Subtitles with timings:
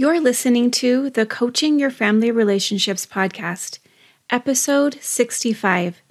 [0.00, 3.80] You're listening to the Coaching Your Family Relationships podcast,
[4.30, 6.02] episode 65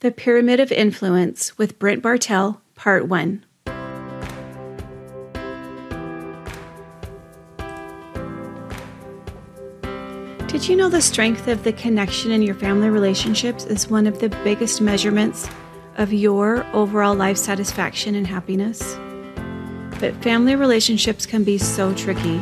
[0.00, 3.46] The Pyramid of Influence with Brent Bartell, part one.
[10.46, 14.18] Did you know the strength of the connection in your family relationships is one of
[14.18, 15.48] the biggest measurements
[15.96, 18.98] of your overall life satisfaction and happiness?
[19.98, 22.38] But family relationships can be so tricky.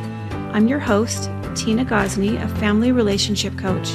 [0.51, 1.25] I'm your host,
[1.55, 3.91] Tina Gosney, a family relationship coach.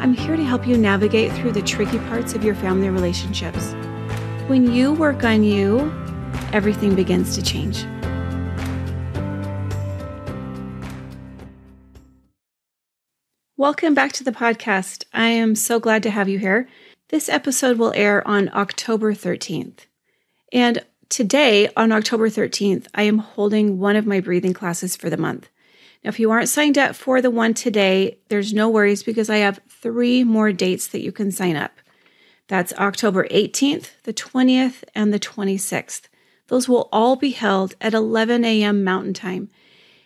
[0.00, 3.72] I'm here to help you navigate through the tricky parts of your family relationships.
[4.48, 5.92] When you work on you,
[6.52, 7.84] everything begins to change.
[13.56, 15.04] Welcome back to the podcast.
[15.14, 16.68] I am so glad to have you here.
[17.10, 19.86] This episode will air on October 13th.
[20.52, 25.16] And today, on October 13th, I am holding one of my breathing classes for the
[25.16, 25.48] month.
[26.06, 29.60] If you aren't signed up for the one today, there's no worries because I have
[29.68, 31.72] three more dates that you can sign up.
[32.46, 36.02] That's October 18th, the 20th, and the 26th.
[36.46, 38.84] Those will all be held at 11 a.m.
[38.84, 39.50] Mountain Time.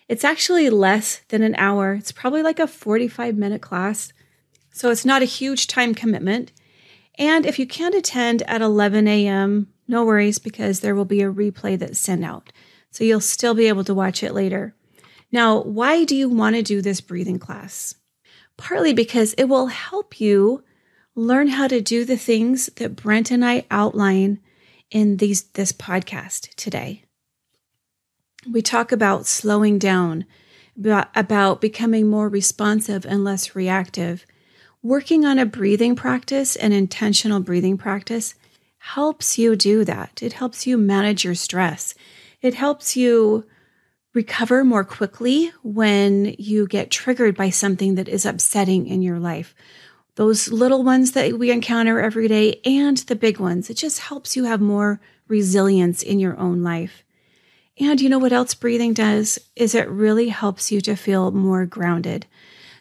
[0.09, 1.93] It's actually less than an hour.
[1.93, 4.15] It's probably like a 45 minute class.
[4.73, 6.51] So it's not a huge time commitment.
[7.17, 11.31] And if you can't attend at 11 a.m., no worries because there will be a
[11.31, 12.51] replay that's sent out.
[12.91, 14.75] So you'll still be able to watch it later.
[15.33, 17.95] Now, why do you want to do this breathing class?
[18.57, 20.65] Partly because it will help you
[21.15, 24.41] learn how to do the things that Brent and I outline
[24.91, 27.05] in these this podcast today.
[28.51, 30.25] We talk about slowing down,
[30.83, 34.25] about, becoming more responsive and less reactive.
[34.83, 38.35] Working on a breathing practice, an intentional breathing practice,
[38.79, 40.23] helps you do that.
[40.23, 41.95] It helps you manage your stress.
[42.41, 43.45] It helps you
[44.13, 49.55] recover more quickly when you get triggered by something that is upsetting in your life.
[50.17, 54.37] Those little ones that we encounter every day and the big ones, it just helps
[54.37, 57.05] you have more resilience in your own life.
[57.79, 61.65] And you know what else breathing does is it really helps you to feel more
[61.65, 62.27] grounded.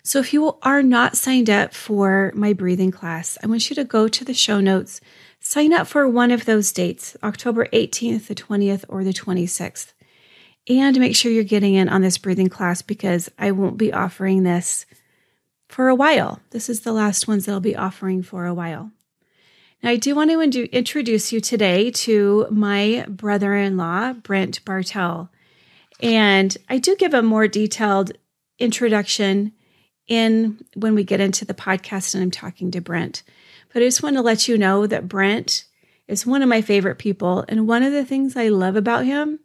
[0.02, 3.84] So if you are not signed up for my breathing class, I want you to
[3.84, 5.00] go to the show notes,
[5.40, 9.94] sign up for one of those dates, October 18th, the 20th, or the 26th
[10.68, 14.44] and make sure you're getting in on this breathing class because I won't be offering
[14.44, 14.86] this
[15.68, 16.42] for a while.
[16.50, 18.92] This is the last ones that I'll be offering for a while.
[19.82, 25.32] Now, I do want to introduce you today to my brother in law, Brent Bartell.
[26.02, 28.12] And I do give a more detailed
[28.58, 29.54] introduction
[30.08, 33.24] in when we get into the podcast and I'm talking to Brent.
[33.72, 35.66] But I just want to let you know that Brent
[36.08, 37.46] is one of my favorite people.
[37.48, 39.40] And one of the things I love about him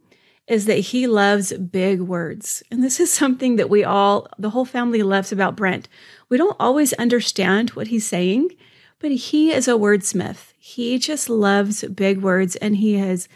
[0.47, 2.63] is that he loves big words.
[2.71, 5.89] And this is something that we all, the whole family loves about Brent.
[6.29, 8.51] We don't always understand what he's saying,
[8.99, 10.53] but he is a wordsmith.
[10.59, 13.29] He just loves big words and he has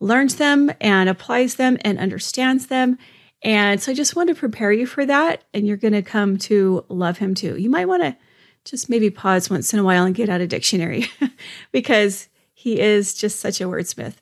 [0.00, 2.98] learned them and applies them and understands them.
[3.42, 5.44] And so I just want to prepare you for that.
[5.54, 7.56] And you're going to come to love him too.
[7.56, 8.16] You might want to
[8.64, 11.06] just maybe pause once in a while and get out a dictionary
[11.72, 14.14] because he is just such a wordsmith.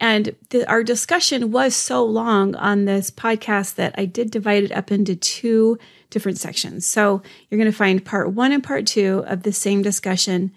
[0.00, 4.72] And the, our discussion was so long on this podcast that I did divide it
[4.72, 5.78] up into two
[6.08, 6.86] different sections.
[6.86, 10.52] So you're going to find part one and part two of the same discussion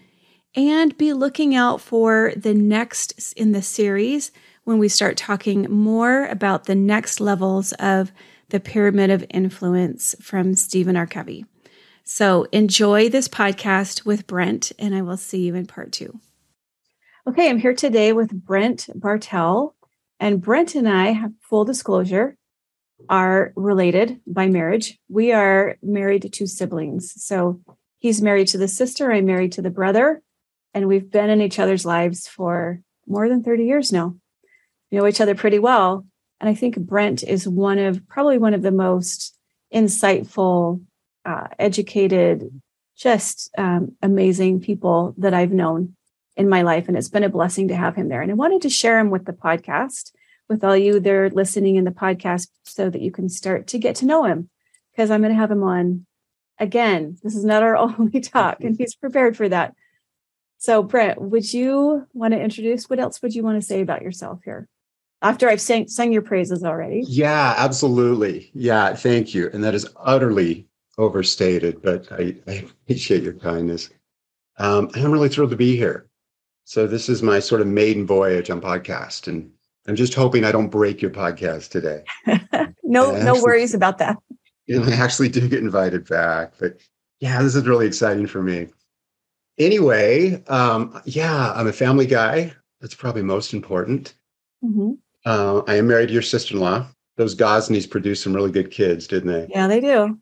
[0.55, 4.31] and be looking out for the next in the series
[4.63, 8.13] when we start talking more about the next levels of
[8.49, 11.07] the pyramid of influence from Stephen R.
[11.07, 11.45] Covey.
[12.05, 16.19] So enjoy this podcast with Brent, and I will see you in part two.
[17.25, 19.77] Okay, I'm here today with Brent Bartell.
[20.19, 22.35] And Brent and I, have full disclosure,
[23.07, 24.99] are related by marriage.
[25.07, 27.13] We are married to two siblings.
[27.23, 27.61] So
[27.97, 30.21] he's married to the sister, I'm married to the brother.
[30.73, 34.17] And we've been in each other's lives for more than 30 years now.
[34.91, 36.05] We know each other pretty well.
[36.41, 39.33] And I think Brent is one of probably one of the most
[39.73, 40.83] insightful,
[41.23, 42.61] uh, educated,
[42.97, 45.95] just um, amazing people that I've known
[46.35, 46.87] in my life.
[46.87, 48.21] And it's been a blessing to have him there.
[48.21, 50.11] And I wanted to share him with the podcast,
[50.49, 53.95] with all you there listening in the podcast, so that you can start to get
[53.97, 54.49] to know him.
[54.91, 56.05] Because I'm going to have him on
[56.59, 57.17] again.
[57.23, 59.73] This is not our only talk, and he's prepared for that.
[60.57, 62.89] So, Brent, would you want to introduce?
[62.89, 64.69] What else would you want to say about yourself here?
[65.21, 67.03] After I've sang, sung your praises already.
[67.07, 68.51] Yeah, absolutely.
[68.53, 69.49] Yeah, thank you.
[69.53, 73.89] And that is utterly overstated, but I, I appreciate your kindness.
[74.57, 76.07] Um, I'm really thrilled to be here.
[76.65, 79.51] So this is my sort of maiden voyage on podcast, and
[79.87, 82.03] I'm just hoping I don't break your podcast today.
[82.83, 84.17] no, no worries about that.
[84.67, 86.53] and I actually do get invited back.
[86.59, 86.77] But
[87.19, 88.67] yeah, this is really exciting for me.
[89.57, 92.53] Anyway, um, yeah, I'm a family guy.
[92.81, 94.13] That's probably most important.
[94.63, 94.93] Mm-hmm.
[95.25, 96.87] Uh, I am married to your sister-in-law.
[97.15, 99.47] Those Gosneys produced some really good kids, didn't they?
[99.49, 100.17] Yeah, they do.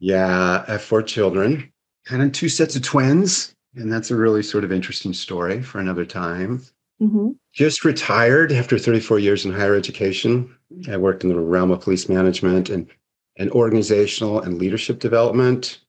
[0.00, 1.72] Yeah, I have four children,
[2.04, 5.78] kind of two sets of twins, and that's a really sort of interesting story for
[5.78, 6.62] another time.
[7.00, 7.30] Mm-hmm.
[7.52, 10.54] Just retired after 34 years in higher education.
[10.88, 12.88] I worked in the realm of police management and,
[13.36, 15.80] and organizational and leadership development.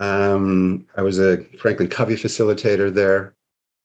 [0.00, 3.34] Um, I was a Franklin Covey facilitator there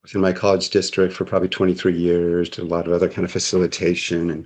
[0.04, 3.32] within my college district for probably 23 years, did a lot of other kind of
[3.32, 4.46] facilitation and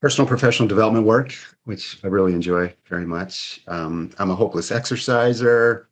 [0.00, 3.60] personal professional development work, which I really enjoy very much.
[3.68, 5.88] Um, I'm a hopeless exerciser.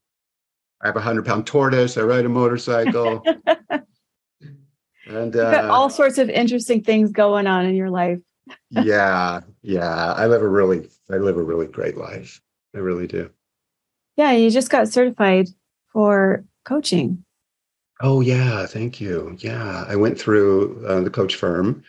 [0.82, 1.96] I have a hundred pound tortoise.
[1.96, 3.24] I ride a motorcycle.
[5.06, 8.18] and uh, all sorts of interesting things going on in your life.
[8.70, 10.12] yeah, yeah.
[10.14, 12.40] I live a really, I live a really great life.
[12.74, 13.30] I really do.
[14.16, 15.48] Yeah, you just got certified
[15.92, 17.24] for coaching.
[18.00, 19.36] Oh yeah, thank you.
[19.40, 21.82] Yeah, I went through uh, the coach firm.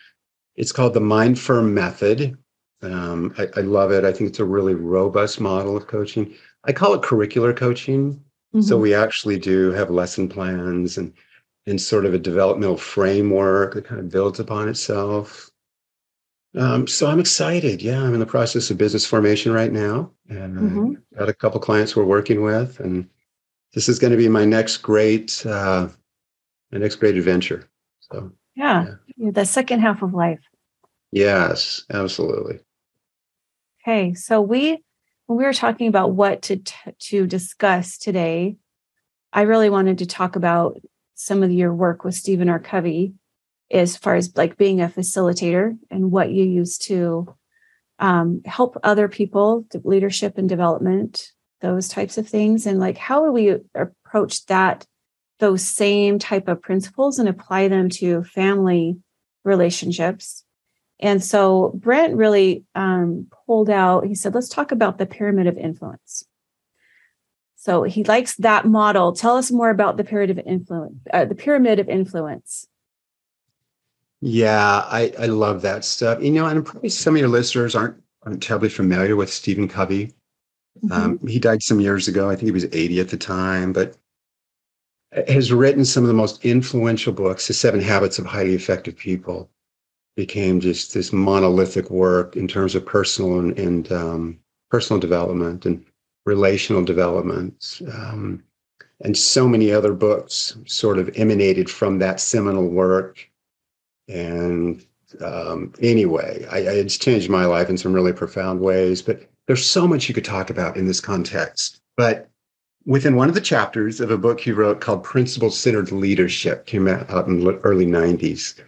[0.56, 2.36] It's called the Mind Firm Method.
[2.82, 4.04] Um, I, I, love it.
[4.04, 6.34] I think it's a really robust model of coaching.
[6.64, 8.22] I call it curricular coaching.
[8.54, 8.62] Mm-hmm.
[8.62, 11.12] So we actually do have lesson plans and
[11.66, 15.48] and sort of a developmental framework that kind of builds upon itself.
[16.56, 17.80] Um, so I'm excited.
[17.80, 20.92] Yeah, I'm in the process of business formation right now, and mm-hmm.
[21.18, 23.08] Got a couple clients we're working with, and
[23.74, 25.88] this is going to be my next great, uh,
[26.70, 27.68] my next great adventure.
[28.00, 30.40] So yeah, yeah, the second half of life.
[31.10, 32.60] Yes, absolutely.
[33.82, 34.82] Okay, so we
[35.26, 38.56] when we were talking about what to t- to discuss today,
[39.32, 40.80] I really wanted to talk about
[41.14, 42.58] some of your work with Stephen R.
[42.58, 43.14] Covey
[43.70, 47.34] as far as like being a facilitator and what you use to
[47.98, 51.30] um, help other people, leadership and development,
[51.60, 52.66] those types of things.
[52.66, 54.86] And like, how do we approach that,
[55.38, 58.96] those same type of principles and apply them to family
[59.44, 60.44] relationships?
[61.02, 65.58] And so Brent really um, pulled out, he said, let's talk about the pyramid of
[65.58, 66.24] influence.
[67.56, 69.12] So he likes that model.
[69.12, 72.68] Tell us more about the pyramid of influence, uh, the pyramid of influence.
[74.20, 76.22] Yeah, I, I love that stuff.
[76.22, 80.12] You know, and probably some of your listeners aren't aren't terribly familiar with Stephen Covey.
[80.84, 80.92] Mm-hmm.
[80.92, 82.30] Um, he died some years ago.
[82.30, 83.96] I think he was 80 at the time, but
[85.26, 87.48] has written some of the most influential books.
[87.48, 89.50] The Seven Habits of Highly Effective People
[90.16, 94.38] became just this monolithic work in terms of personal and, and um,
[94.70, 95.84] personal development and
[96.26, 97.80] relational development.
[97.92, 98.42] Um,
[99.00, 103.28] and so many other books sort of emanated from that seminal work
[104.08, 104.84] and
[105.20, 109.02] um, anyway, I, I, it's changed my life in some really profound ways.
[109.02, 111.80] But there's so much you could talk about in this context.
[111.96, 112.30] But
[112.86, 116.88] within one of the chapters of a book he wrote called Principle Centered Leadership, came
[116.88, 118.60] out in the early 90s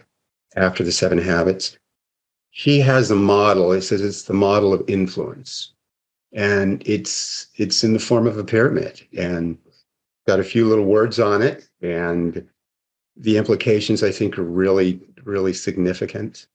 [0.55, 1.77] after the Seven Habits.
[2.49, 3.71] He has a model.
[3.71, 5.73] He says it's the model of influence,
[6.33, 9.57] and it's it's in the form of a pyramid, and
[10.27, 12.47] got a few little words on it, and
[13.17, 16.47] the implications I think are really really significant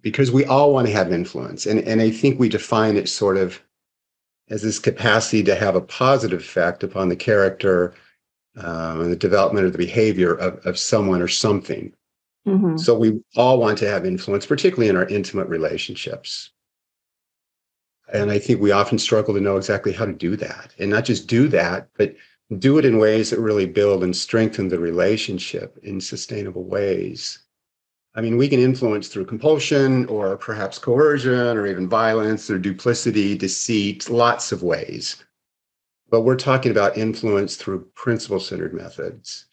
[0.00, 1.66] because we all want to have influence.
[1.66, 3.60] And, and I think we define it sort of
[4.48, 7.94] as this capacity to have a positive effect upon the character
[8.56, 11.92] um, and the development of the behavior of, of someone or something.
[12.46, 12.76] Mm-hmm.
[12.76, 16.50] So we all want to have influence, particularly in our intimate relationships.
[18.12, 20.72] And I think we often struggle to know exactly how to do that.
[20.78, 22.14] And not just do that, but
[22.58, 27.40] do it in ways that really build and strengthen the relationship in sustainable ways.
[28.14, 33.36] I mean, we can influence through compulsion or perhaps coercion or even violence or duplicity,
[33.36, 35.22] deceit, lots of ways.
[36.08, 39.46] But we're talking about influence through principle centered methods.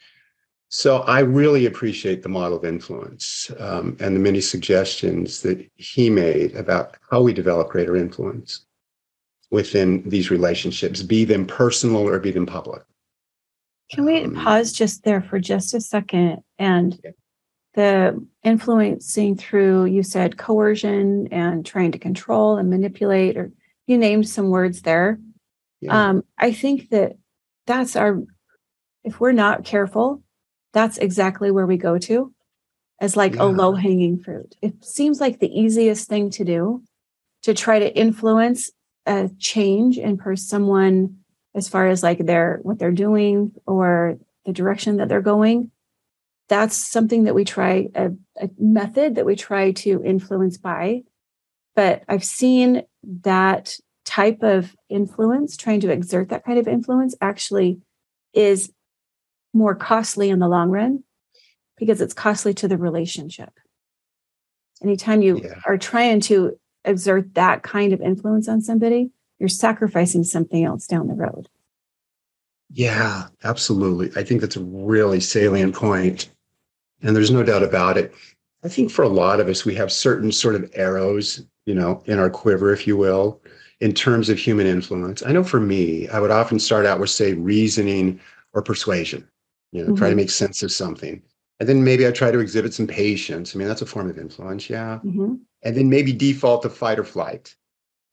[0.75, 6.09] So I really appreciate the model of influence um, and the many suggestions that he
[6.09, 8.65] made about how we develop greater influence
[9.51, 12.81] within these relationships, be them personal or be them public.
[13.91, 16.99] Can we um, pause just there for just a second and
[17.75, 23.51] the influencing through you said coercion and trying to control and manipulate or
[23.85, 25.19] you named some words there
[25.81, 26.09] yeah.
[26.09, 27.13] um, i think that
[27.65, 28.21] that's our
[29.03, 30.22] if we're not careful
[30.73, 32.33] that's exactly where we go to
[32.99, 33.43] as like yeah.
[33.43, 36.83] a low hanging fruit it seems like the easiest thing to do
[37.41, 38.71] to try to influence
[39.05, 41.17] a change in per someone
[41.55, 45.71] as far as like their what they're doing or the direction that they're going
[46.49, 51.01] that's something that we try a, a method that we try to influence by
[51.75, 53.75] but i've seen that
[54.05, 57.79] type of influence, trying to exert that kind of influence, actually
[58.33, 58.71] is
[59.53, 61.03] more costly in the long run
[61.77, 63.51] because it's costly to the relationship.
[64.81, 65.59] Anytime you yeah.
[65.65, 71.07] are trying to exert that kind of influence on somebody, you're sacrificing something else down
[71.07, 71.49] the road.
[72.71, 74.11] Yeah, absolutely.
[74.19, 76.29] I think that's a really salient point.
[77.01, 78.13] And there's no doubt about it.
[78.63, 82.01] I think for a lot of us, we have certain sort of arrows, you know,
[82.05, 83.41] in our quiver, if you will,
[83.81, 85.21] in terms of human influence.
[85.23, 88.19] I know for me, I would often start out with, say, reasoning
[88.53, 89.27] or persuasion,
[89.73, 89.95] you know, mm-hmm.
[89.95, 90.17] try to mm-hmm.
[90.17, 91.21] make sense of something.
[91.59, 93.55] And then maybe I try to exhibit some patience.
[93.55, 94.99] I mean, that's a form of influence, yeah.
[95.03, 95.35] Mm-hmm.
[95.63, 97.55] And then maybe default to fight or flight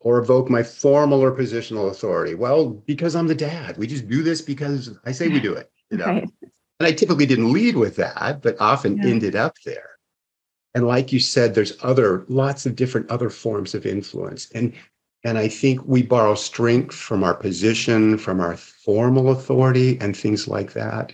[0.00, 2.34] or evoke my formal or positional authority.
[2.34, 3.76] Well, because I'm the dad.
[3.76, 6.06] We just do this because I say we do it, you know.
[6.06, 6.28] Right.
[6.42, 9.08] And I typically didn't lead with that, but often yeah.
[9.08, 9.90] ended up there.
[10.74, 14.50] And like you said, there's other lots of different other forms of influence.
[14.54, 14.72] And
[15.22, 20.48] and I think we borrow strength from our position, from our formal authority, and things
[20.48, 21.12] like that.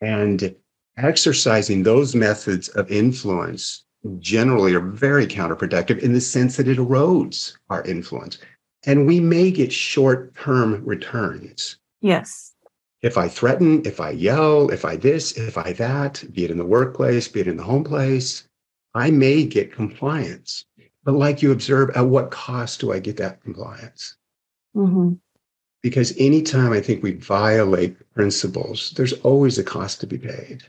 [0.00, 0.54] And
[0.96, 3.84] exercising those methods of influence
[4.18, 8.38] generally are very counterproductive in the sense that it erodes our influence.
[8.86, 11.76] And we may get short term returns.
[12.00, 12.54] Yes.
[13.02, 16.58] If I threaten, if I yell, if I this, if I that, be it in
[16.58, 18.46] the workplace, be it in the home place,
[18.94, 20.64] I may get compliance.
[21.04, 24.16] But like you observe, at what cost do I get that compliance?
[24.76, 25.14] Mm-hmm.
[25.82, 30.62] Because anytime I think we violate principles, there's always a cost to be paid.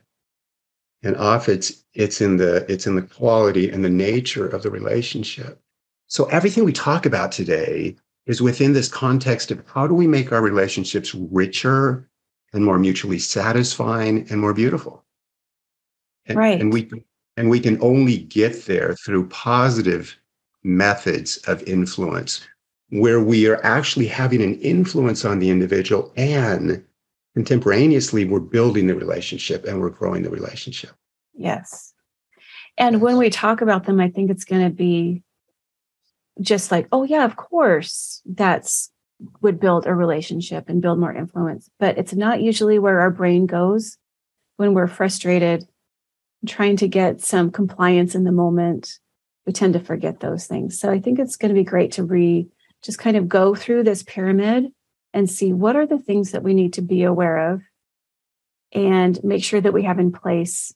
[1.04, 4.70] And often it's it's in the it's in the quality and the nature of the
[4.70, 5.60] relationship.
[6.08, 10.32] So everything we talk about today is within this context of how do we make
[10.32, 12.08] our relationships richer
[12.54, 15.04] and more mutually satisfying and more beautiful.
[16.28, 16.62] And, right.
[16.62, 16.90] And we
[17.38, 20.16] and we can only get there through positive
[20.64, 22.46] methods of influence
[22.92, 26.84] where we are actually having an influence on the individual and
[27.34, 30.92] contemporaneously we're building the relationship and we're growing the relationship.
[31.34, 31.94] Yes.
[32.78, 33.02] And yes.
[33.02, 35.24] when we talk about them, I think it's going to be
[36.40, 38.92] just like, oh, yeah, of course, that's
[39.42, 41.70] would build a relationship and build more influence.
[41.80, 43.98] But it's not usually where our brain goes
[44.58, 45.68] when we're frustrated
[46.48, 49.00] trying to get some compliance in the moment,
[49.46, 50.80] we tend to forget those things.
[50.80, 52.48] So I think it's going to be great to re
[52.84, 54.72] just kind of go through this pyramid
[55.14, 57.62] and see what are the things that we need to be aware of
[58.72, 60.74] and make sure that we have in place.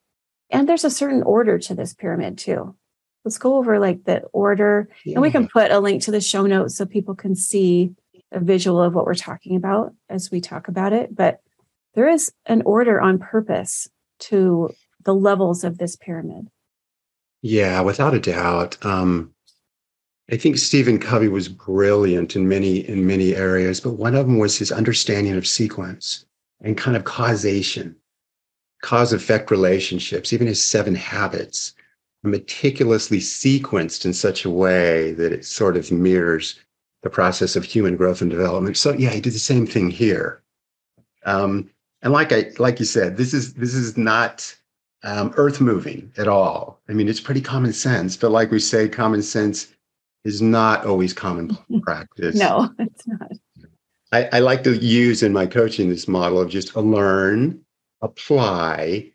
[0.50, 2.76] And there's a certain order to this pyramid too.
[3.24, 5.14] Let's go over like the order yeah.
[5.14, 7.96] and we can put a link to the show notes so people can see
[8.32, 11.16] a visual of what we're talking about as we talk about it.
[11.16, 11.40] But
[11.96, 13.88] there is an order on purpose
[14.20, 14.70] to
[15.04, 16.48] the levels of this pyramid.
[17.42, 18.84] Yeah, without a doubt.
[18.84, 19.35] Um,
[20.32, 24.40] I think Stephen Covey was brilliant in many in many areas, but one of them
[24.40, 26.26] was his understanding of sequence
[26.62, 27.96] and kind of causation,
[28.82, 30.34] cause effect relationships.
[30.34, 31.74] Even his seven habits
[32.24, 36.60] are meticulously sequenced in such a way that it sort of mirrors
[37.04, 38.78] the process of human growth and development.
[38.78, 40.42] So yeah, he did the same thing here.
[41.26, 41.70] Um,
[42.02, 44.56] and like I like you said, this is this is not
[45.04, 46.80] um, earth moving at all.
[46.90, 49.75] I mean, it's pretty common sense, but like we say, common sense
[50.26, 52.36] is not always common practice.
[52.36, 53.32] no, it's not.
[54.12, 57.62] I, I, like to use in my coaching this model of just learn,
[58.02, 59.12] apply,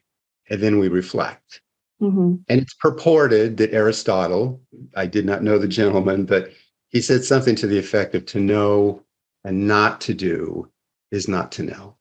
[0.48, 1.60] and then we reflect.
[2.00, 2.36] Mm-hmm.
[2.48, 4.60] And it's purported that Aristotle,
[4.96, 6.50] I did not know the gentleman, but
[6.88, 9.02] he said something to the effect of to know
[9.44, 10.70] and not to do
[11.10, 11.96] is not to know.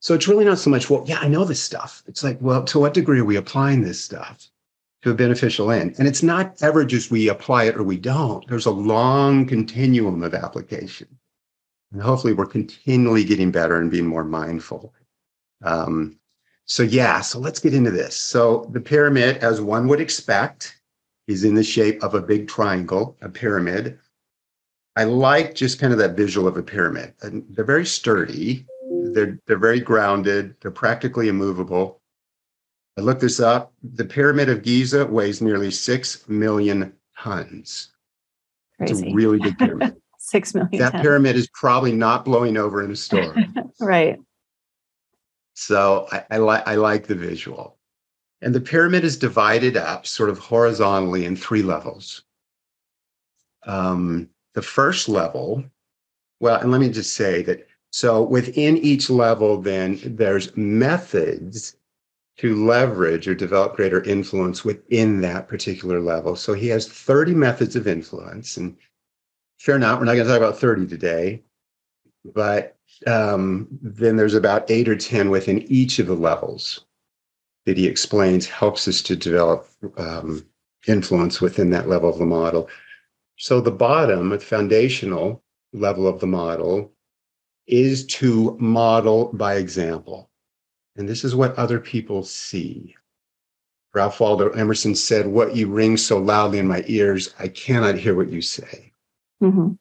[0.00, 2.02] So it's really not so much, well, yeah, I know this stuff.
[2.06, 4.48] It's like, well, to what degree are we applying this stuff
[5.02, 5.94] to a beneficial end?
[5.98, 8.46] And it's not ever just we apply it or we don't.
[8.48, 11.08] There's a long continuum of application.
[11.92, 14.94] And hopefully we're continually getting better and being more mindful.
[15.62, 16.18] Um,
[16.66, 18.16] so yeah, so let's get into this.
[18.16, 20.80] So the pyramid, as one would expect,
[21.26, 23.98] is in the shape of a big triangle, a pyramid.
[24.96, 27.14] I like just kind of that visual of a pyramid.
[27.22, 28.66] And they're very sturdy
[29.12, 30.56] they're they're very grounded.
[30.60, 31.99] They're practically immovable.
[33.00, 33.72] I looked this up.
[33.82, 37.88] The Pyramid of Giza weighs nearly six million tons.
[38.76, 38.92] Crazy.
[38.92, 39.96] It's a really big pyramid.
[40.18, 40.78] six million.
[40.78, 41.00] That tons.
[41.00, 43.54] pyramid is probably not blowing over in a storm.
[43.80, 44.18] right.
[45.54, 47.78] So I, I like I like the visual.
[48.42, 52.24] And the pyramid is divided up sort of horizontally in three levels.
[53.66, 55.64] Um, the first level,
[56.38, 61.76] well, and let me just say that so within each level, then there's methods
[62.40, 66.34] to leverage or develop greater influence within that particular level.
[66.34, 68.56] So he has 30 methods of influence.
[68.56, 68.76] And
[69.58, 69.98] fair enough.
[69.98, 71.42] We're not going to talk about 30 today,
[72.24, 76.86] but um, then there's about eight or 10 within each of the levels
[77.66, 79.68] that he explains helps us to develop
[79.98, 80.46] um,
[80.88, 82.70] influence within that level of the model.
[83.36, 85.42] So the bottom, the foundational
[85.74, 86.90] level of the model,
[87.66, 90.29] is to model by example.
[90.96, 92.96] And this is what other people see.
[93.94, 98.14] Ralph Waldo Emerson said, What you ring so loudly in my ears, I cannot hear
[98.14, 98.92] what you say.
[99.42, 99.72] Mm-hmm.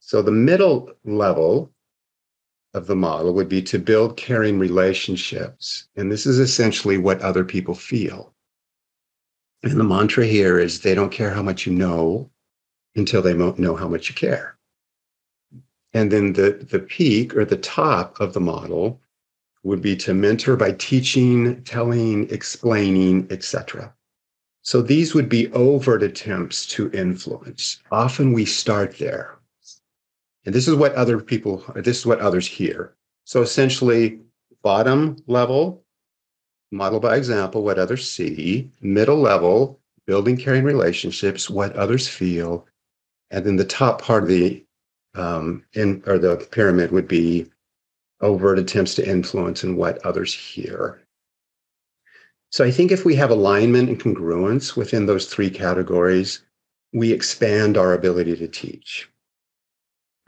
[0.00, 1.72] So the middle level
[2.74, 5.88] of the model would be to build caring relationships.
[5.96, 8.34] And this is essentially what other people feel.
[9.62, 12.30] And the mantra here is they don't care how much you know
[12.94, 14.58] until they know how much you care.
[15.92, 19.00] And then the, the peak or the top of the model
[19.66, 23.92] would be to mentor by teaching, telling, explaining, etc.
[24.62, 27.82] So these would be overt attempts to influence.
[27.90, 29.38] Often we start there.
[30.44, 32.94] And this is what other people, this is what others hear.
[33.24, 34.20] So essentially,
[34.62, 35.82] bottom level,
[36.70, 42.66] model by example, what others see, middle level, building caring relationships, what others feel.
[43.32, 44.64] And then the top part of the
[45.16, 47.50] um, in or the pyramid would be
[48.20, 51.00] overt attempts to influence and what others hear.
[52.50, 56.42] So I think if we have alignment and congruence within those three categories,
[56.92, 59.10] we expand our ability to teach.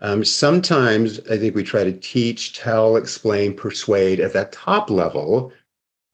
[0.00, 5.52] Um, sometimes I think we try to teach, tell, explain, persuade at that top level.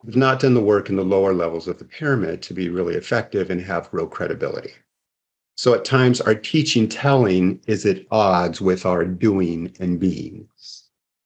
[0.03, 2.95] We've not done the work in the lower levels of the pyramid to be really
[2.95, 4.73] effective and have real credibility.
[5.57, 10.49] So at times our teaching telling is at odds with our doing and being.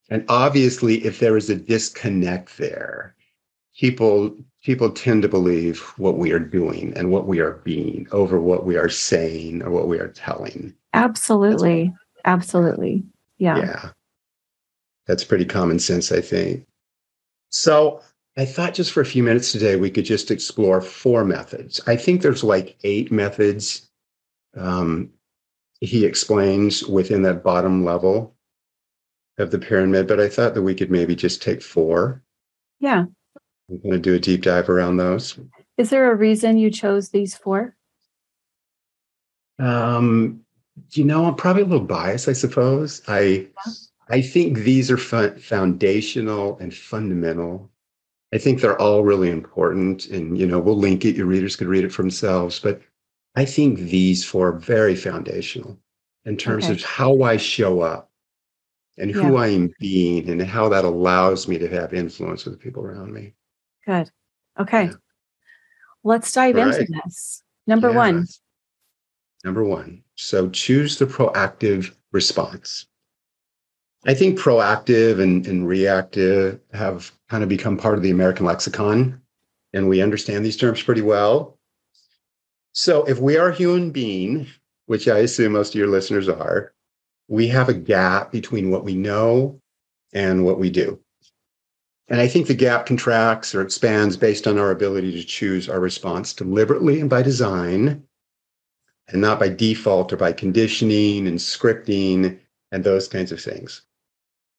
[0.08, 3.14] And obviously, if there is a disconnect there,
[3.76, 8.40] people people tend to believe what we are doing and what we are being over
[8.40, 10.74] what we are saying or what we are telling.
[10.94, 11.94] Absolutely.
[12.24, 13.04] Absolutely.
[13.38, 13.58] Yeah.
[13.58, 13.90] Yeah.
[15.06, 16.66] That's pretty common sense, I think.
[17.50, 18.02] So
[18.36, 21.80] I thought just for a few minutes today, we could just explore four methods.
[21.86, 23.88] I think there's like eight methods
[24.56, 25.10] um,
[25.80, 28.34] he explains within that bottom level
[29.38, 32.22] of the pyramid, but I thought that we could maybe just take four.
[32.80, 33.04] Yeah.
[33.70, 35.38] I'm going to do a deep dive around those.
[35.76, 37.76] Is there a reason you chose these four?
[39.58, 40.40] Um,
[40.92, 43.02] you know, I'm probably a little biased, I suppose.
[43.08, 43.72] I yeah.
[44.10, 47.70] I think these are fun, foundational and fundamental.
[48.32, 51.16] I think they're all really important, and you know, we'll link it.
[51.16, 52.60] Your readers could read it for themselves.
[52.60, 52.80] But
[53.34, 55.78] I think these four are very foundational
[56.24, 56.74] in terms okay.
[56.74, 58.07] of how I show up
[58.98, 59.40] and who yeah.
[59.40, 63.12] I am being, and how that allows me to have influence with the people around
[63.12, 63.34] me.
[63.86, 64.10] Good.
[64.58, 64.86] Okay.
[64.86, 64.92] Yeah.
[66.04, 66.88] Let's dive All into right.
[67.04, 67.42] this.
[67.66, 67.96] Number yeah.
[67.96, 68.26] one.
[69.44, 70.02] Number one.
[70.16, 72.86] So choose the proactive response.
[74.06, 79.20] I think proactive and, and reactive have kind of become part of the American lexicon,
[79.72, 81.58] and we understand these terms pretty well.
[82.72, 84.46] So if we are a human being,
[84.86, 86.72] which I assume most of your listeners are,
[87.28, 89.60] we have a gap between what we know
[90.12, 90.98] and what we do.
[92.08, 95.78] And I think the gap contracts or expands based on our ability to choose our
[95.78, 98.02] response deliberately and by design,
[99.08, 102.38] and not by default or by conditioning and scripting
[102.72, 103.82] and those kinds of things.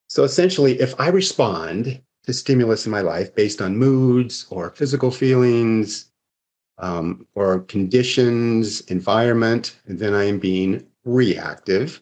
[0.08, 5.12] So essentially, if I respond to stimulus in my life based on moods or physical
[5.12, 6.12] feelings
[6.77, 12.01] um, or conditions, environment, then I am being reactive.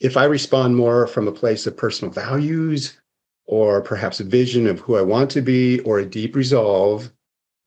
[0.00, 2.98] If I respond more from a place of personal values
[3.46, 7.12] or perhaps a vision of who I want to be, or a deep resolve,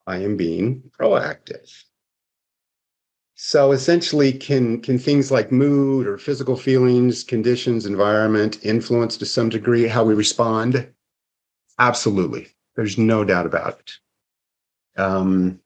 [0.08, 1.72] I am being proactive.
[3.36, 9.50] So essentially, can, can things like mood or physical feelings, conditions, environment influence to some
[9.50, 10.92] degree how we respond?
[11.78, 12.48] Absolutely.
[12.76, 13.92] There's no doubt about it.
[15.00, 15.60] Um,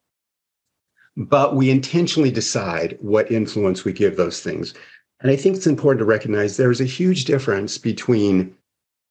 [1.16, 4.74] but we intentionally decide what influence we give those things.
[5.22, 8.56] And I think it's important to recognize there's a huge difference between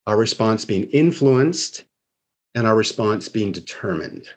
[0.07, 1.85] our response being influenced
[2.55, 4.29] and our response being determined.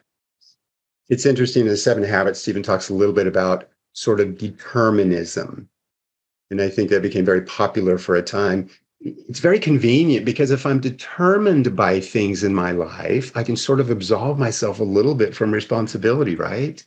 [1.08, 5.68] It's interesting in the seven habits, Stephen talks a little bit about sort of determinism.
[6.50, 8.70] And I think that became very popular for a time.
[9.00, 13.80] It's very convenient because if I'm determined by things in my life, I can sort
[13.80, 16.84] of absolve myself a little bit from responsibility, right?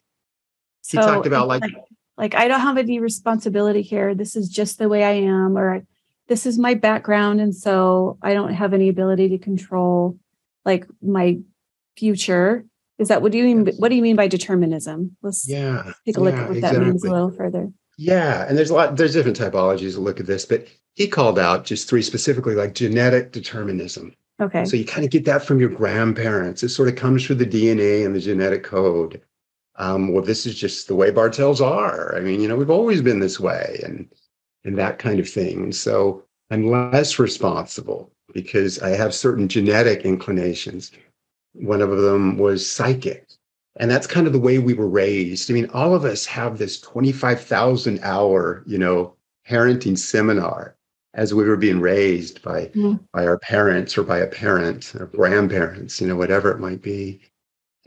[0.82, 1.76] So he talked about like, like
[2.18, 4.16] like I don't have any responsibility here.
[4.16, 5.84] This is just the way I am, or
[6.28, 10.18] this is my background and so i don't have any ability to control
[10.66, 11.40] like my
[11.98, 12.66] future
[13.00, 16.18] is that what do you mean what do you mean by determinism let's yeah take
[16.18, 16.80] a look yeah, at what exactly.
[16.80, 18.96] that means a little further Yeah, and there's a lot.
[18.96, 22.76] There's different typologies to look at this, but he called out just three specifically, like
[22.76, 24.14] genetic determinism.
[24.40, 24.66] Okay.
[24.66, 26.62] So you kind of get that from your grandparents.
[26.62, 29.20] It sort of comes through the DNA and the genetic code.
[29.78, 32.16] Um, well, this is just the way Bartels are.
[32.16, 34.08] I mean, you know, we've always been this way, and
[34.64, 35.64] and that kind of thing.
[35.64, 40.92] And so I'm less responsible because I have certain genetic inclinations.
[41.54, 43.26] One of them was psychic.
[43.80, 45.50] And that's kind of the way we were raised.
[45.50, 49.14] I mean, all of us have this 25,000 hour, you know,
[49.48, 50.76] parenting seminar
[51.14, 52.96] as we were being raised by mm-hmm.
[53.14, 57.22] by our parents or by a parent or grandparents, you know, whatever it might be.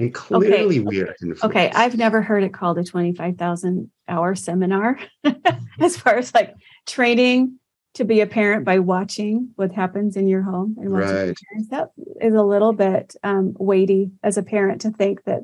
[0.00, 0.80] And clearly okay.
[0.80, 1.14] we are.
[1.44, 4.98] Okay, I've never heard it called a 25,000 hour seminar
[5.80, 6.54] as far as like
[6.86, 7.58] training
[7.94, 11.70] to be a parent by watching what happens in your home and watching right.
[11.70, 15.42] that is a little bit um, weighty as a parent to think that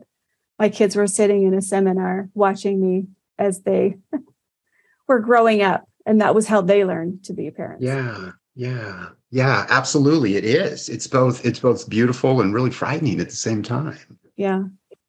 [0.59, 3.07] my kids were sitting in a seminar watching me
[3.39, 3.97] as they
[5.09, 9.67] were growing up and that was how they learned to be parents yeah yeah yeah
[9.69, 13.99] absolutely it is it's both it's both beautiful and really frightening at the same time
[14.37, 14.63] yeah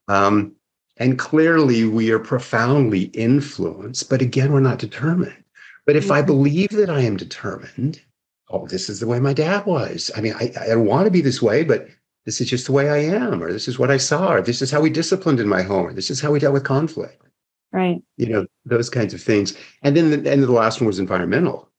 [0.08, 0.54] um
[1.00, 5.44] and clearly we are profoundly influenced but again we're not determined
[5.88, 8.02] but if I believe that I am determined,
[8.50, 10.12] oh, this is the way my dad was.
[10.16, 11.88] I mean, I, I don't want to be this way, but
[12.26, 14.62] this is just the way I am, or this is what I saw, or this
[14.62, 17.24] is how we disciplined in my home, or this is how we dealt with conflict.
[17.72, 18.04] Right.
[18.18, 19.58] You know, those kinds of things.
[19.82, 21.70] And then the, and the last one was environmental.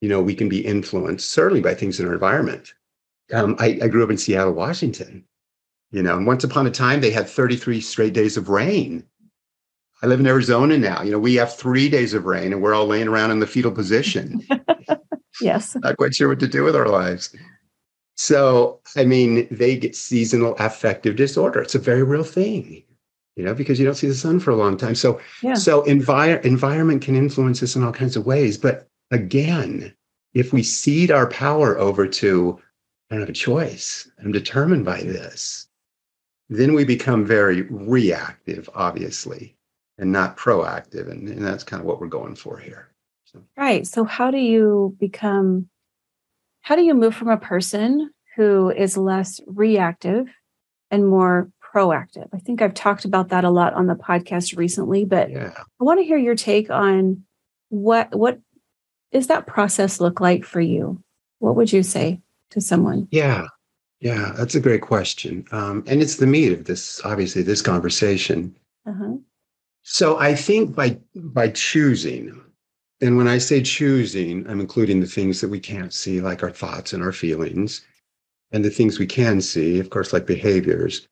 [0.00, 2.72] You know, we can be influenced certainly by things in our environment.
[3.34, 5.22] Um, I, I grew up in Seattle, Washington.
[5.90, 9.04] You know, and once upon a time they had 33 straight days of rain.
[10.02, 11.02] I live in Arizona now.
[11.02, 13.46] You know, we have three days of rain and we're all laying around in the
[13.46, 14.46] fetal position.
[15.40, 15.76] yes.
[15.76, 17.34] Not quite sure what to do with our lives.
[18.18, 21.62] So, I mean, they get seasonal affective disorder.
[21.62, 22.82] It's a very real thing,
[23.36, 24.96] you know, because you don't see the sun for a long time.
[24.96, 25.54] So, yeah.
[25.54, 28.58] so envir- environment can influence us in all kinds of ways.
[28.58, 29.94] But again,
[30.34, 32.60] if we cede our power over to,
[33.08, 35.67] I don't have a choice, I'm determined by this,
[36.48, 39.56] then we become very reactive, obviously
[39.98, 41.10] and not proactive.
[41.10, 42.88] And, and that's kind of what we're going for here.
[43.24, 43.42] So.
[43.56, 43.86] Right.
[43.86, 45.68] So, how do you become,
[46.62, 50.28] how do you move from a person who is less reactive
[50.90, 52.28] and more proactive?
[52.32, 55.52] I think I've talked about that a lot on the podcast recently, but yeah.
[55.58, 57.24] I want to hear your take on
[57.68, 58.38] what, what,
[59.10, 61.02] is that process look like for you?
[61.38, 63.08] What would you say to someone?
[63.10, 63.46] Yeah.
[64.00, 65.44] Yeah, that's a great question.
[65.50, 68.56] Um, and it's the meat of this, obviously, this conversation.
[68.86, 69.16] Uh-huh.
[69.82, 72.40] So I think by by choosing,
[73.00, 76.50] and when I say choosing, I'm including the things that we can't see, like our
[76.50, 77.84] thoughts and our feelings,
[78.52, 81.08] and the things we can see, of course, like behaviors.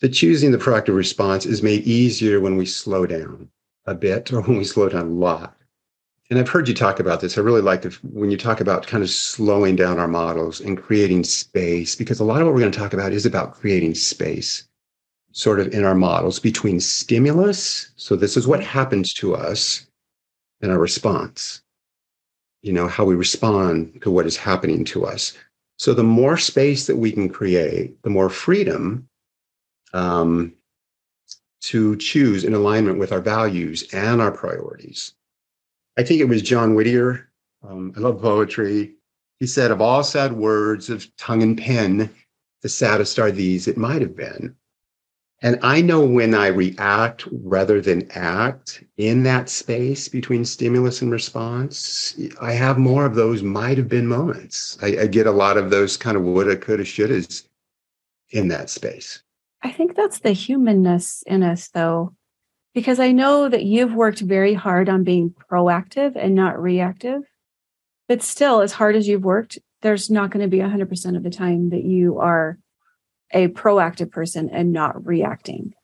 [0.00, 3.50] The choosing the proactive response is made easier when we slow down
[3.86, 5.56] a bit or when we slow down a lot.
[6.30, 7.36] And I've heard you talk about this.
[7.36, 10.80] I really like it when you talk about kind of slowing down our models and
[10.80, 13.96] creating space, because a lot of what we're going to talk about is about creating
[13.96, 14.68] space
[15.32, 17.90] sort of in our models between stimulus.
[17.96, 19.86] So this is what happens to us
[20.60, 21.62] and our response,
[22.62, 25.36] you know, how we respond to what is happening to us.
[25.78, 29.08] So the more space that we can create, the more freedom
[29.94, 30.54] um,
[31.62, 35.14] to choose in alignment with our values and our priorities.
[35.98, 37.30] I think it was John Whittier.
[37.62, 38.94] Um, I love poetry.
[39.38, 42.10] He said, Of all sad words of tongue and pen,
[42.62, 44.54] the saddest are these it might have been.
[45.42, 51.10] And I know when I react rather than act in that space between stimulus and
[51.10, 54.76] response, I have more of those might have been moments.
[54.82, 57.48] I, I get a lot of those kind of woulda, coulda, shouldas
[58.32, 59.22] in that space.
[59.62, 62.14] I think that's the humanness in us, though,
[62.74, 67.22] because I know that you've worked very hard on being proactive and not reactive.
[68.08, 71.30] But still, as hard as you've worked, there's not going to be 100% of the
[71.30, 72.58] time that you are
[73.32, 75.74] a proactive person and not reacting.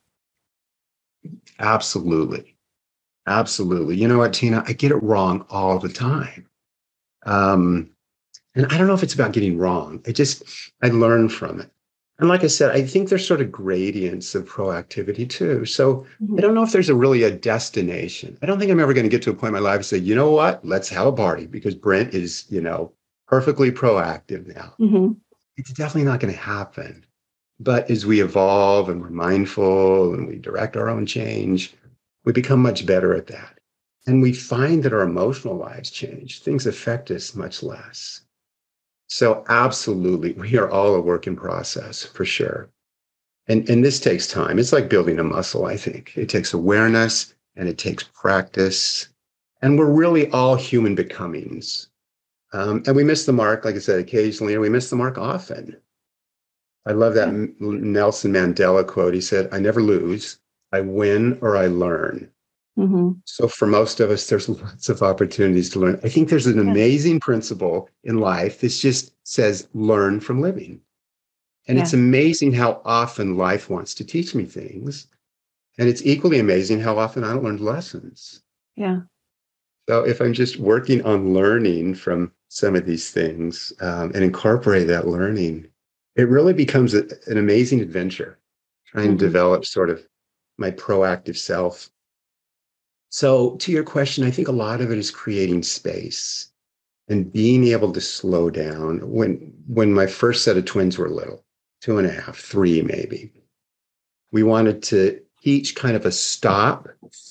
[1.58, 2.56] Absolutely.
[3.26, 3.96] Absolutely.
[3.96, 4.62] You know what, Tina?
[4.66, 6.46] I get it wrong all the time.
[7.24, 7.90] Um,
[8.54, 10.02] and I don't know if it's about getting wrong.
[10.06, 10.42] I just,
[10.82, 11.70] I learn from it.
[12.18, 15.66] And like I said, I think there's sort of gradients of proactivity too.
[15.66, 16.38] So mm-hmm.
[16.38, 18.38] I don't know if there's a really a destination.
[18.40, 19.86] I don't think I'm ever going to get to a point in my life and
[19.86, 22.92] say, you know what, let's have a party because Brent is, you know,
[23.28, 24.74] perfectly proactive now.
[24.80, 25.12] Mm-hmm.
[25.58, 27.04] It's definitely not going to happen.
[27.60, 31.74] But as we evolve and we're mindful and we direct our own change,
[32.24, 33.58] we become much better at that.
[34.06, 36.40] And we find that our emotional lives change.
[36.42, 38.22] Things affect us much less.
[39.08, 42.70] So, absolutely, we are all a work in process for sure.
[43.48, 44.58] And, and this takes time.
[44.58, 46.16] It's like building a muscle, I think.
[46.16, 49.08] It takes awareness and it takes practice
[49.62, 51.88] And we're really all human becomings.
[52.52, 55.18] Um, and we miss the mark, like I said, occasionally, and we miss the mark
[55.18, 55.76] often.
[56.86, 57.46] I love that yeah.
[57.60, 59.14] Nelson Mandela quote.
[59.14, 60.38] He said, I never lose,
[60.72, 62.30] I win or I learn.
[62.78, 63.12] Mm-hmm.
[63.24, 66.00] So for most of us, there's lots of opportunities to learn.
[66.04, 70.80] I think there's an amazing principle in life that just says learn from living.
[71.68, 71.84] And yeah.
[71.84, 75.06] it's amazing how often life wants to teach me things.
[75.78, 78.42] And it's equally amazing how often I don't learn lessons.
[78.76, 79.00] Yeah.
[79.88, 84.86] So if I'm just working on learning from some of these things um, and incorporate
[84.88, 85.68] that learning,
[86.14, 88.38] it really becomes a, an amazing adventure
[88.86, 89.18] trying mm-hmm.
[89.18, 90.06] to develop sort of
[90.58, 91.90] my proactive self
[93.08, 96.50] so, to your question, I think a lot of it is creating space
[97.08, 98.98] and being able to slow down.
[99.10, 101.44] When when my first set of twins were little,
[101.80, 103.32] two and a half, three maybe,
[104.32, 106.88] we wanted to teach kind of a stop,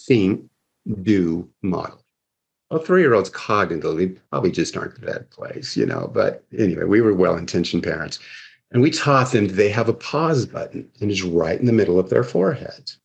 [0.08, 0.50] think,
[1.02, 2.02] do model.
[2.70, 6.10] Well, three-year-olds cognitively probably just aren't the place, you know.
[6.14, 8.20] But anyway, we were well-intentioned parents.
[8.72, 12.00] And we taught them they have a pause button and it's right in the middle
[12.00, 12.98] of their foreheads.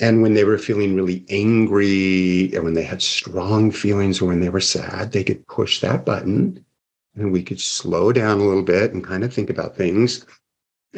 [0.00, 4.40] And when they were feeling really angry, and when they had strong feelings, or when
[4.40, 6.64] they were sad, they could push that button
[7.14, 10.24] and we could slow down a little bit and kind of think about things.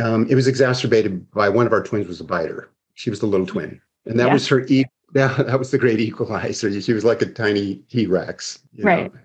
[0.01, 2.71] Um, it was exacerbated by one of our twins was a biter.
[2.95, 3.81] She was the little twin.
[4.07, 4.33] And that yeah.
[4.33, 6.81] was her, e- that, that was the great equalizer.
[6.81, 9.13] She was like a tiny T Rex, right?
[9.13, 9.21] Know,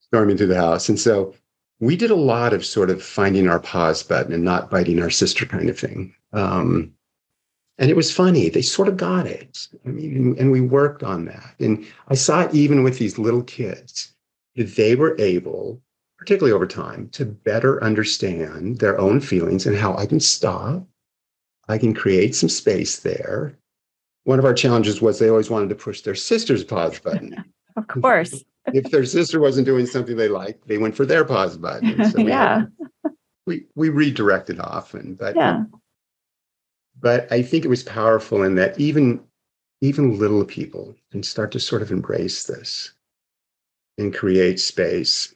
[0.00, 0.88] storming through the house.
[0.88, 1.34] And so
[1.78, 5.10] we did a lot of sort of finding our pause button and not biting our
[5.10, 6.14] sister kind of thing.
[6.32, 6.92] Um,
[7.78, 8.48] and it was funny.
[8.48, 9.68] They sort of got it.
[9.84, 11.54] I mean, and we worked on that.
[11.60, 14.14] And I saw it even with these little kids
[14.56, 15.82] that they were able,
[16.16, 20.86] particularly over time, to better understand their own feelings and how I can stop.
[21.68, 23.58] I can create some space there.
[24.24, 27.44] One of our challenges was they always wanted to push their sister's pause button.
[27.76, 28.42] of course.
[28.72, 32.10] if their sister wasn't doing something they liked, they went for their pause button.
[32.10, 32.64] So we yeah.
[33.46, 35.64] We we redirected often, but yeah
[37.00, 39.20] but I think it was powerful in that even
[39.80, 42.92] even little people can start to sort of embrace this
[43.98, 45.34] and create space.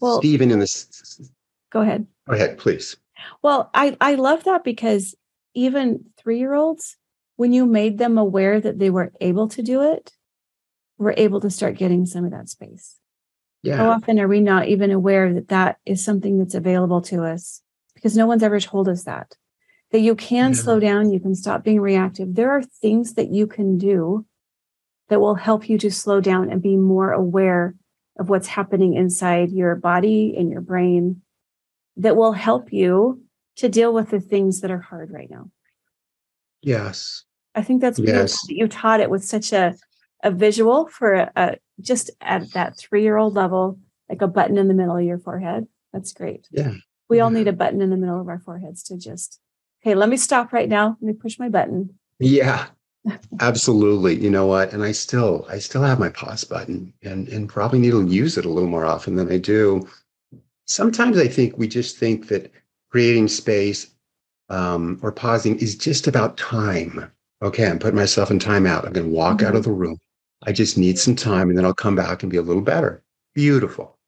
[0.00, 1.30] Well, Stephen, in this,
[1.70, 2.06] go ahead.
[2.28, 2.96] Go ahead, please.
[3.42, 5.14] Well, I I love that because
[5.54, 6.96] even three year olds,
[7.36, 10.12] when you made them aware that they were able to do it,
[10.98, 12.98] were able to start getting some of that space.
[13.62, 13.76] Yeah.
[13.76, 17.62] How often are we not even aware that that is something that's available to us?
[17.94, 19.34] Because no one's ever told us that
[19.94, 20.56] that you can yeah.
[20.56, 22.34] slow down, you can stop being reactive.
[22.34, 24.26] There are things that you can do
[25.08, 27.76] that will help you to slow down and be more aware
[28.18, 31.22] of what's happening inside your body and your brain
[31.96, 33.22] that will help you
[33.54, 35.52] to deal with the things that are hard right now.
[36.60, 37.22] Yes.
[37.54, 38.32] I think that's yes.
[38.48, 39.76] that you taught it with such a,
[40.24, 43.78] a visual for a, a just at that three year old level,
[44.08, 45.68] like a button in the middle of your forehead.
[45.92, 46.48] That's great.
[46.50, 46.74] Yeah.
[47.08, 47.22] We yeah.
[47.22, 49.38] all need a button in the middle of our foreheads to just
[49.84, 50.96] okay, let me stop right now.
[51.00, 51.90] Let me push my button.
[52.18, 52.66] Yeah,
[53.40, 54.16] absolutely.
[54.16, 54.72] You know what?
[54.72, 58.38] And I still, I still have my pause button and, and probably need to use
[58.38, 59.86] it a little more often than I do.
[60.66, 62.50] Sometimes I think we just think that
[62.90, 63.88] creating space
[64.48, 67.10] um, or pausing is just about time.
[67.42, 68.86] Okay, I'm putting myself in timeout.
[68.86, 69.48] I'm going to walk mm-hmm.
[69.48, 69.98] out of the room.
[70.44, 73.02] I just need some time and then I'll come back and be a little better.
[73.34, 73.98] Beautiful.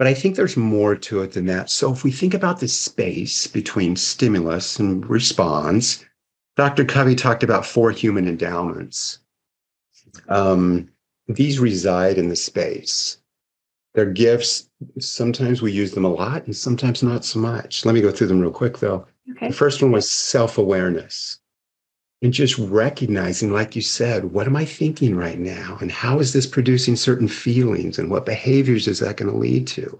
[0.00, 1.68] But I think there's more to it than that.
[1.68, 6.02] So if we think about the space between stimulus and response,
[6.56, 6.86] Dr.
[6.86, 9.18] Covey talked about four human endowments.
[10.30, 10.88] Um,
[11.28, 13.18] these reside in the space.
[13.92, 14.70] They're gifts.
[15.00, 17.84] Sometimes we use them a lot and sometimes not so much.
[17.84, 19.06] Let me go through them real quick, though.
[19.32, 19.48] Okay.
[19.48, 21.40] The first one was self awareness
[22.22, 25.78] and just recognizing, like you said, what am I thinking right now?
[25.80, 27.98] And how is this producing certain feelings?
[27.98, 29.98] And what behaviors is that going to lead to?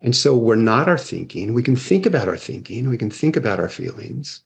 [0.00, 1.52] And so we're not our thinking.
[1.52, 4.42] We can think about our thinking, we can think about our feelings,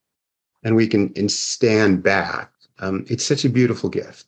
[0.62, 2.50] and we can and stand back.
[2.78, 4.26] Um, it's such a beautiful gift.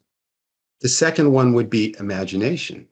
[0.80, 2.87] The second one would be imagination.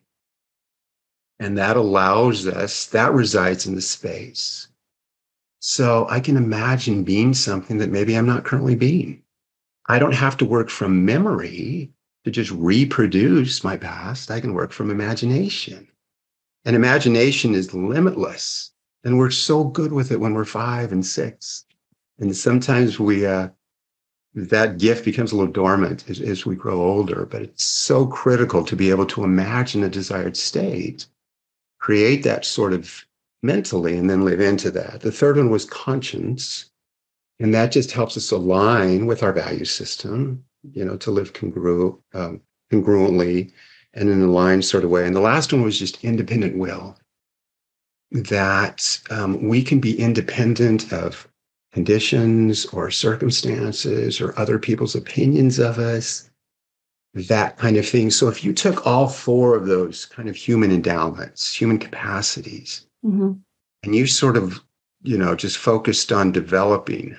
[1.39, 4.69] And that allows us, that resides in the space.
[5.59, 9.23] So I can imagine being something that maybe I'm not currently being.
[9.87, 11.91] I don't have to work from memory
[12.25, 14.31] to just reproduce my past.
[14.31, 15.89] I can work from imagination.
[16.65, 18.71] And imagination is limitless.
[19.05, 21.65] And we're so good with it when we're five and six.
[22.21, 23.49] And sometimes we, uh,
[24.35, 28.65] that gift becomes a little dormant as, as we grow older, but it's so critical
[28.65, 31.07] to be able to imagine a desired state,
[31.79, 33.05] create that sort of
[33.43, 35.01] mentally, and then live into that.
[35.01, 36.71] The third one was conscience.
[37.41, 41.99] And that just helps us align with our value system, you know, to live congru-
[42.15, 42.41] um,
[42.71, 43.53] congruently.
[43.95, 45.07] and in a aligned sort of way.
[45.07, 46.97] And the last one was just independent will
[48.11, 51.29] that um, we can be independent of
[51.73, 56.29] conditions or circumstances or other people's opinions of us,
[57.15, 58.11] that kind of thing.
[58.11, 63.33] So if you took all four of those kind of human endowments, human capacities, mm-hmm.
[63.83, 64.61] and you sort of,
[65.03, 67.19] you know, just focused on developing,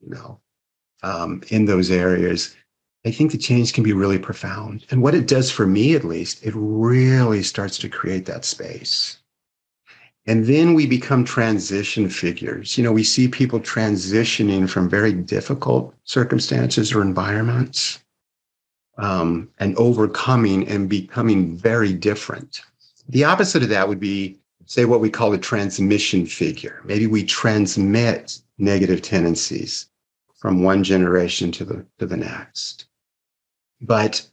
[0.00, 0.40] you know,
[1.02, 2.56] um, in those areas,
[3.06, 4.84] I think the change can be really profound.
[4.90, 9.18] And what it does for me, at least, it really starts to create that space
[10.28, 12.76] and then we become transition figures.
[12.76, 18.00] You know, we see people transitioning from very difficult circumstances or environments
[18.98, 22.60] um, and overcoming and becoming very different.
[23.08, 24.36] The opposite of that would be,
[24.68, 26.82] say, what we call a transmission figure.
[26.84, 29.88] Maybe we transmit negative tendencies
[30.36, 32.86] from one generation to the to the next.
[33.80, 34.24] But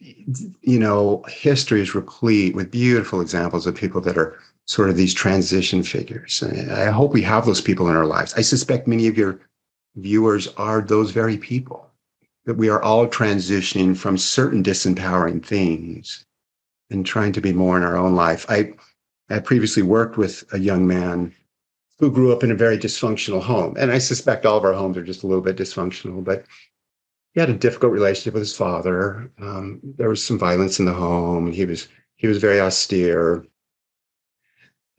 [0.00, 5.14] you know, history is replete with beautiful examples of people that are sort of these
[5.14, 6.42] transition figures.
[6.42, 8.34] I hope we have those people in our lives.
[8.34, 9.40] I suspect many of your
[9.96, 11.90] viewers are those very people
[12.44, 16.24] that we are all transitioning from certain disempowering things
[16.90, 18.46] and trying to be more in our own life.
[18.48, 18.74] I,
[19.30, 21.34] I previously worked with a young man
[21.98, 23.76] who grew up in a very dysfunctional home.
[23.78, 26.44] And I suspect all of our homes are just a little bit dysfunctional, but
[27.32, 29.30] he had a difficult relationship with his father.
[29.40, 31.50] Um, there was some violence in the home.
[31.52, 33.44] He was he was very austere.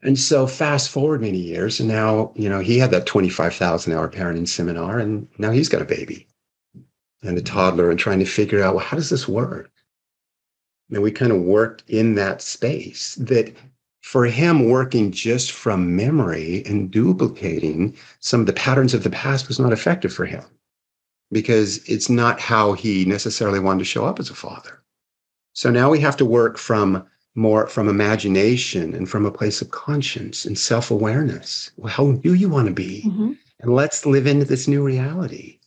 [0.02, 4.08] And so fast forward many years, and now, you know, he had that 25,000 hour
[4.08, 6.26] parenting seminar, and now he's got a baby
[7.22, 9.70] and a toddler and trying to figure out, well, how does this work?
[10.90, 13.54] And we kind of worked in that space that
[14.00, 19.48] for him, working just from memory and duplicating some of the patterns of the past
[19.48, 20.44] was not effective for him
[21.30, 24.82] because it's not how he necessarily wanted to show up as a father.
[25.52, 29.70] So now we have to work from more from imagination and from a place of
[29.70, 31.70] conscience and self awareness.
[31.76, 33.04] Well, how do you want to be?
[33.06, 33.32] Mm-hmm.
[33.60, 35.58] And let's live into this new reality.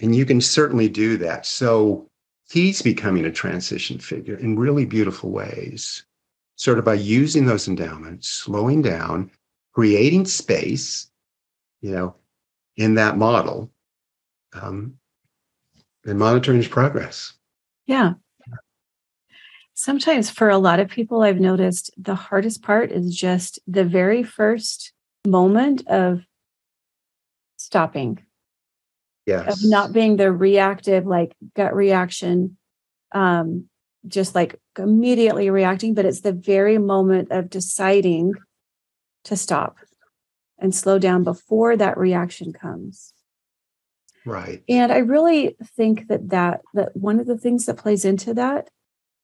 [0.00, 1.46] And you can certainly do that.
[1.46, 2.08] So
[2.50, 6.04] he's becoming a transition figure in really beautiful ways,
[6.56, 9.30] sort of by using those endowments, slowing down,
[9.72, 11.10] creating space,
[11.80, 12.14] you know,
[12.76, 13.70] in that model,
[14.54, 14.94] um,
[16.04, 17.34] and monitoring his progress.
[17.86, 18.14] Yeah.
[19.74, 24.22] Sometimes for a lot of people, I've noticed the hardest part is just the very
[24.22, 24.92] first
[25.26, 26.22] moment of
[27.58, 28.22] stopping.
[29.26, 29.62] Yes.
[29.62, 32.56] Of not being the reactive, like gut reaction,
[33.12, 33.68] um,
[34.06, 38.34] just like immediately reacting, but it's the very moment of deciding
[39.24, 39.78] to stop
[40.58, 43.12] and slow down before that reaction comes.
[44.24, 44.62] Right.
[44.68, 48.68] And I really think that that that one of the things that plays into that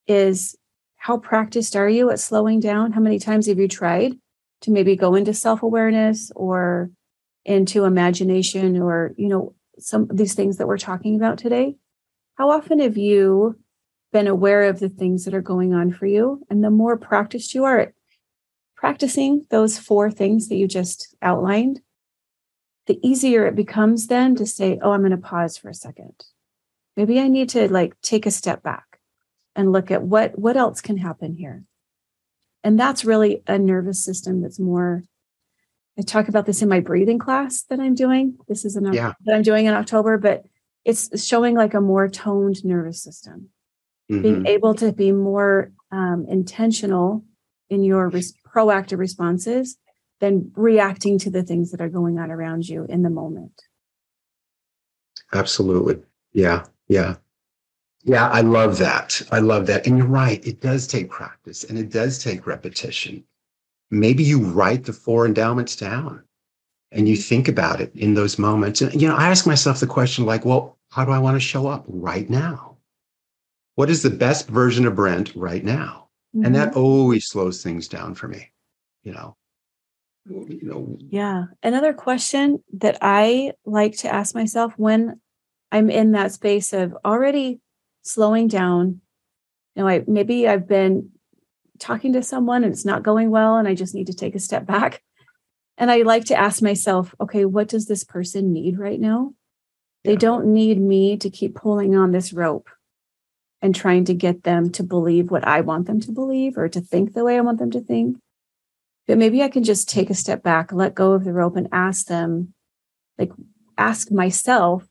[0.06, 0.56] is
[0.96, 2.92] how practiced are you at slowing down?
[2.92, 4.12] How many times have you tried
[4.60, 6.90] to maybe go into self-awareness or
[7.44, 11.74] into imagination or, you know, some of these things that we're talking about today?
[12.36, 13.58] How often have you
[14.12, 16.44] been aware of the things that are going on for you?
[16.50, 17.92] And the more practiced you are at
[18.76, 21.80] practicing those four things that you just outlined,
[22.86, 26.24] the easier it becomes then to say, oh, I'm going to pause for a second.
[26.96, 28.92] Maybe I need to like take a step back
[29.54, 31.64] and look at what what else can happen here
[32.64, 35.02] and that's really a nervous system that's more
[35.98, 39.12] i talk about this in my breathing class that i'm doing this is an yeah.
[39.24, 40.44] that i'm doing in october but
[40.84, 43.48] it's showing like a more toned nervous system
[44.12, 44.22] mm-hmm.
[44.22, 47.24] being able to be more um, intentional
[47.70, 49.76] in your res- proactive responses
[50.20, 53.62] than reacting to the things that are going on around you in the moment
[55.32, 56.00] absolutely
[56.32, 57.16] yeah yeah
[58.04, 59.22] yeah, I love that.
[59.30, 59.86] I love that.
[59.86, 60.44] And you're right.
[60.44, 63.24] It does take practice and it does take repetition.
[63.90, 66.24] Maybe you write the four endowments down
[66.90, 68.80] and you think about it in those moments.
[68.80, 71.40] And, you know, I ask myself the question like, well, how do I want to
[71.40, 72.71] show up right now?
[73.74, 76.08] What is the best version of Brent right now?
[76.34, 76.46] Mm-hmm.
[76.46, 76.80] And that mm-hmm.
[76.80, 78.52] always slows things down for me,
[79.02, 79.36] you know.
[80.28, 80.96] You know.
[81.10, 81.44] Yeah.
[81.62, 85.20] Another question that I like to ask myself when
[85.72, 87.60] I'm in that space of already
[88.02, 89.00] slowing down.
[89.74, 91.10] You know, I maybe I've been
[91.80, 94.40] talking to someone and it's not going well and I just need to take a
[94.40, 95.02] step back.
[95.76, 99.34] And I like to ask myself, okay, what does this person need right now?
[100.04, 102.68] They don't need me to keep pulling on this rope
[103.62, 106.80] and trying to get them to believe what I want them to believe or to
[106.80, 108.18] think the way I want them to think.
[109.06, 111.68] But maybe I can just take a step back, let go of the rope and
[111.72, 112.52] ask them,
[113.18, 113.32] like,
[113.78, 114.86] ask myself,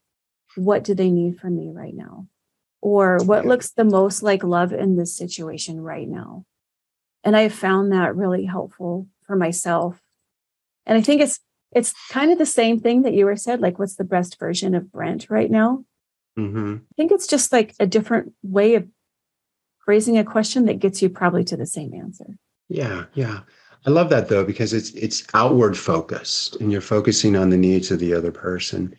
[0.56, 2.28] what do they need from me right now?
[2.82, 6.46] or what looks the most like love in this situation right now.
[7.24, 10.02] And I have found that really helpful for myself.
[10.86, 11.40] And I think it's
[11.72, 14.76] it's kind of the same thing that you were said, like what's the best version
[14.76, 15.86] of Brent right now?
[16.38, 16.78] Mm-hmm.
[16.80, 18.88] I think it's just like a different way of
[19.80, 22.38] phrasing a question that gets you probably to the same answer.
[22.70, 23.42] Yeah, yeah.
[23.86, 27.92] I love that though because it's it's outward focused and you're focusing on the needs
[27.92, 28.96] of the other person.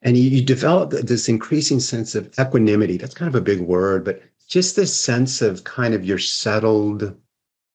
[0.00, 2.96] And you, you develop this increasing sense of equanimity.
[2.96, 7.16] That's kind of a big word, but just this sense of kind of you're settled,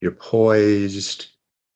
[0.01, 1.27] you're poised,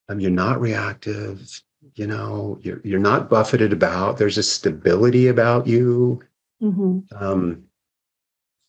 [0.10, 1.62] um, you're not reactive,
[1.96, 4.18] you know, you're you're not buffeted about.
[4.18, 6.22] There's a stability about you.
[6.62, 7.00] Mm-hmm.
[7.24, 7.64] Um,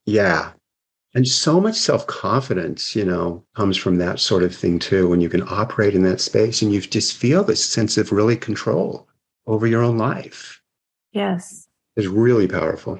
[0.06, 0.52] yeah,
[1.14, 5.08] and so much self confidence, you know, comes from that sort of thing too.
[5.08, 8.36] When you can operate in that space and you just feel this sense of really
[8.36, 9.08] control
[9.46, 10.60] over your own life.
[11.12, 12.98] Yes, is really powerful.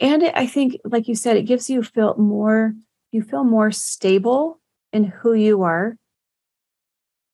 [0.00, 2.74] And it, I think, like you said, it gives you feel more.
[3.12, 4.60] You feel more stable
[4.92, 5.96] in who you are.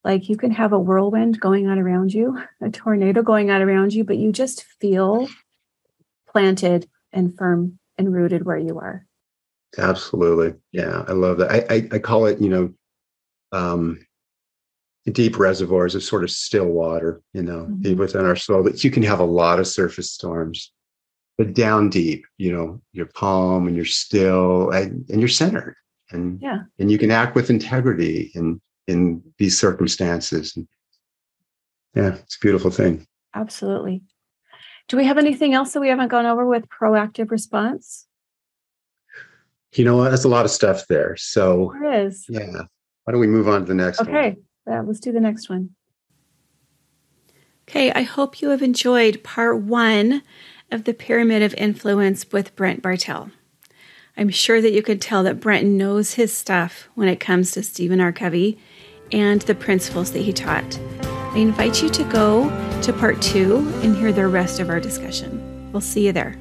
[0.05, 3.95] Like you can have a whirlwind going on around you, a tornado going on around
[3.95, 5.29] you, but you just feel
[6.33, 9.07] planted and firm and rooted where you are.
[9.79, 10.55] Absolutely.
[10.73, 11.05] Yeah.
[11.07, 11.51] I love that.
[11.51, 12.75] I, I, I call it, you know,
[13.53, 14.05] um,
[15.11, 17.83] deep reservoirs of sort of still water, you know, mm-hmm.
[17.83, 20.73] deep within our soul that you can have a lot of surface storms,
[21.39, 25.75] but down deep, you know, you're calm and you're still and, and you're centered
[26.11, 26.61] and, yeah.
[26.79, 30.55] and you can act with integrity in, in these circumstances.
[30.57, 30.69] And
[31.95, 33.07] yeah, it's a beautiful thing.
[33.35, 34.03] Absolutely.
[34.93, 38.07] Do we have anything else that we haven't gone over with proactive response?
[39.73, 40.11] You know what?
[40.11, 41.17] That's a lot of stuff there.
[41.17, 42.27] So there is.
[42.29, 42.65] Yeah.
[43.05, 44.37] Why don't we move on to the next okay.
[44.67, 44.75] one?
[44.77, 44.87] Okay.
[44.87, 45.71] let's do the next one.
[47.67, 47.91] Okay.
[47.91, 50.21] I hope you have enjoyed part one
[50.71, 53.31] of the Pyramid of Influence with Brent Bartel.
[54.19, 57.63] I'm sure that you could tell that Brent knows his stuff when it comes to
[57.63, 58.13] Stephen R.
[58.13, 58.59] Covey
[59.11, 60.79] and the principles that he taught.
[61.35, 62.51] I invite you to go
[62.83, 65.71] to part two and hear the rest of our discussion.
[65.73, 66.37] We'll see you there.